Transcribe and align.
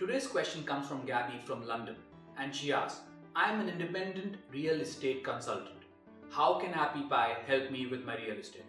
Today's 0.00 0.26
question 0.26 0.64
comes 0.64 0.88
from 0.88 1.04
Gabby 1.04 1.38
from 1.44 1.66
London 1.66 1.94
and 2.38 2.54
she 2.56 2.72
asks, 2.72 3.02
I 3.36 3.52
am 3.52 3.60
an 3.60 3.68
independent 3.68 4.36
real 4.50 4.80
estate 4.80 5.22
consultant. 5.22 5.82
How 6.30 6.58
can 6.58 6.72
Appy 6.72 7.02
Pie 7.02 7.36
help 7.46 7.70
me 7.70 7.86
with 7.86 8.06
my 8.06 8.16
real 8.16 8.38
estate? 8.38 8.64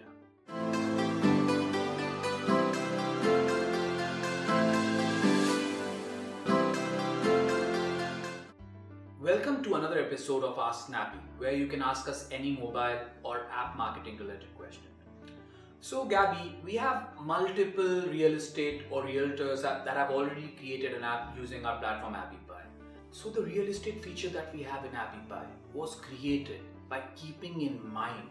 Welcome 9.21 9.63
to 9.63 9.75
another 9.75 10.00
episode 10.00 10.43
of 10.43 10.59
Ask 10.59 10.88
Snappy, 10.88 11.20
where 11.38 11.54
you 11.54 11.68
can 11.68 11.82
ask 11.82 12.09
us 12.09 12.27
any 12.29 12.57
mobile 12.57 13.00
or 13.23 13.45
app 13.55 13.77
marketing 13.77 14.18
related 14.18 14.54
question. 14.57 14.84
So, 15.84 16.05
Gabby, 16.05 16.55
we 16.63 16.75
have 16.75 17.07
multiple 17.20 18.02
real 18.04 18.36
estate 18.36 18.84
or 18.91 19.04
realtors 19.04 19.64
that, 19.64 19.84
that 19.84 19.97
have 19.97 20.11
already 20.11 20.54
created 20.59 20.93
an 20.93 21.04
app 21.04 21.36
using 21.36 21.65
our 21.65 21.79
platform 21.79 22.14
AppyPie. 22.14 22.65
So, 23.11 23.29
the 23.32 23.42
real 23.42 23.68
estate 23.68 24.04
feature 24.04 24.29
that 24.29 24.54
we 24.56 24.61
have 24.61 24.86
in 24.86 24.92
AppyPie 24.92 25.47
was 25.73 25.96
created 25.96 26.59
by 26.87 27.01
keeping 27.15 27.61
in 27.61 27.82
mind 27.92 28.29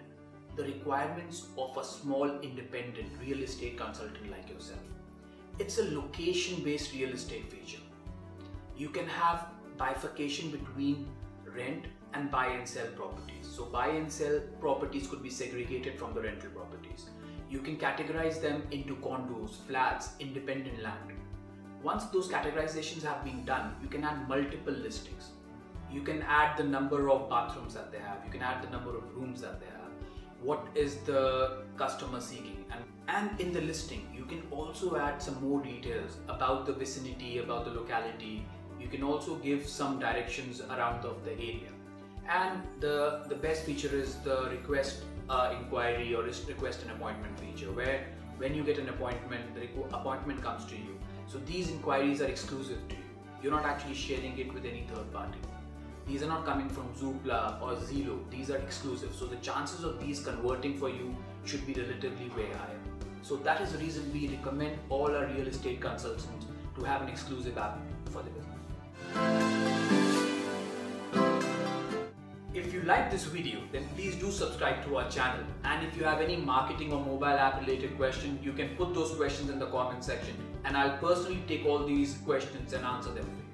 the 0.55 0.63
requirements 0.63 1.47
of 1.59 1.77
a 1.77 1.85
small 1.85 2.39
independent 2.41 3.09
real 3.21 3.43
estate 3.43 3.77
consultant 3.77 4.31
like 4.31 4.49
yourself. 4.49 4.81
It's 5.59 5.79
a 5.79 5.91
location 5.91 6.63
based 6.63 6.93
real 6.95 7.11
estate 7.11 7.51
feature. 7.51 7.83
You 8.77 8.91
can 8.91 9.09
have 9.09 9.47
bifurcation 9.77 10.51
between 10.51 11.09
rent 11.55 11.87
and 12.15 12.31
buy 12.31 12.47
and 12.47 12.69
sell 12.69 12.87
properties. 12.97 13.47
So, 13.47 13.65
buy 13.65 13.89
and 13.89 14.11
sell 14.11 14.41
properties 14.61 15.07
could 15.07 15.23
be 15.23 15.31
segregated 15.31 15.99
from 15.99 16.15
the 16.15 16.23
rental 16.23 16.51
properties. 16.51 17.11
You 17.49 17.61
can 17.61 17.77
categorize 17.77 18.41
them 18.41 18.63
into 18.71 18.97
condos, 18.97 19.57
flats, 19.67 20.11
independent 20.21 20.83
land. 20.83 21.13
Once 21.83 22.05
those 22.07 22.29
categorizations 22.29 23.03
have 23.03 23.25
been 23.25 23.45
done, 23.45 23.75
you 23.83 23.89
can 23.89 24.05
add 24.05 24.29
multiple 24.29 24.75
listings. 24.75 25.31
You 25.91 26.03
can 26.03 26.23
add 26.23 26.57
the 26.57 26.65
number 26.65 27.11
of 27.11 27.29
bathrooms 27.29 27.75
that 27.75 27.91
they 27.91 27.99
have, 27.99 28.19
you 28.25 28.31
can 28.31 28.43
add 28.43 28.63
the 28.63 28.71
number 28.71 28.97
of 28.97 29.03
rooms 29.17 29.41
that 29.41 29.59
they 29.61 29.67
have, 29.67 29.91
what 30.43 30.67
is 30.75 30.97
the 30.99 31.63
customer 31.77 32.21
seeking, 32.21 32.65
and, 32.71 32.85
and 33.09 33.41
in 33.41 33.53
the 33.53 33.61
listing, 33.61 34.07
you 34.17 34.25
can 34.25 34.43
also 34.51 34.97
add 34.97 35.21
some 35.21 35.43
more 35.43 35.61
details 35.61 36.19
about 36.29 36.67
the 36.67 36.73
vicinity, 36.73 37.39
about 37.39 37.65
the 37.65 37.71
locality, 37.71 38.47
you 38.81 38.89
can 38.89 39.03
also 39.03 39.37
give 39.37 39.69
some 39.69 39.99
directions 39.99 40.63
around 40.63 41.05
of 41.05 41.25
the 41.25 41.33
area. 41.33 41.71
And 42.29 42.63
the 42.81 43.25
the 43.29 43.35
best 43.35 43.65
feature 43.65 43.95
is 43.95 44.17
the 44.29 44.49
request 44.51 45.05
uh, 45.29 45.55
inquiry 45.59 46.15
or 46.15 46.23
request 46.23 46.83
an 46.85 46.91
appointment 46.91 47.39
feature 47.39 47.73
where 47.73 48.07
when 48.39 48.55
you 48.55 48.63
get 48.65 48.79
an 48.79 48.89
appointment 48.89 49.55
the 49.55 49.69
appointment 49.99 50.43
comes 50.43 50.65
to 50.67 50.77
you. 50.77 50.99
So 51.27 51.39
these 51.53 51.71
inquiries 51.71 52.23
are 52.23 52.29
exclusive 52.35 52.79
to 52.89 52.95
you. 52.97 53.09
You're 53.43 53.53
not 53.53 53.65
actually 53.65 53.95
sharing 53.95 54.39
it 54.39 54.53
with 54.55 54.65
any 54.65 54.85
third 54.93 55.13
party. 55.13 55.39
These 56.07 56.23
are 56.23 56.29
not 56.29 56.45
coming 56.45 56.69
from 56.69 56.89
Zoopla 57.01 57.63
or 57.63 57.75
Zillow. 57.89 58.19
These 58.31 58.51
are 58.51 58.57
exclusive. 58.57 59.15
So 59.15 59.27
the 59.27 59.37
chances 59.49 59.85
of 59.85 60.01
these 60.01 60.21
converting 60.21 60.77
for 60.77 60.89
you 60.89 61.15
should 61.45 61.67
be 61.67 61.75
relatively 61.75 62.29
way 62.31 62.49
higher. 62.61 62.81
So 63.23 63.37
that 63.49 63.61
is 63.61 63.73
the 63.73 63.79
reason 63.79 64.13
we 64.13 64.29
recommend 64.29 64.79
all 64.89 65.15
our 65.15 65.27
real 65.27 65.47
estate 65.47 65.81
consultants 65.81 66.47
to 66.77 66.85
have 66.85 67.03
an 67.03 67.09
exclusive 67.09 67.59
app 67.59 67.79
for 68.07 68.23
the 68.23 68.31
business 68.31 68.60
if 72.55 72.75
you 72.75 72.83
like 72.83 73.11
this 73.11 73.25
video, 73.25 73.61
then 73.73 73.89
please 73.97 74.17
do 74.17 74.31
subscribe 74.31 74.85
to 74.85 74.97
our 74.99 75.11
channel. 75.11 75.45
And 75.65 75.87
if 75.87 75.97
you 75.97 76.05
have 76.05 76.21
any 76.21 76.37
marketing 76.37 76.93
or 76.93 77.05
mobile 77.05 77.27
app 77.27 77.61
related 77.61 77.97
question, 77.97 78.39
you 78.43 78.53
can 78.53 78.77
put 78.77 78.95
those 78.95 79.15
questions 79.15 79.51
in 79.51 79.59
the 79.59 79.67
comment 79.67 80.05
section 80.05 80.35
and 80.65 80.77
I'll 80.77 80.99
personally 80.99 81.43
take 81.49 81.65
all 81.67 81.85
these 81.87 82.19
questions 82.25 82.73
and 82.73 82.85
answer 82.85 83.11
them. 83.11 83.50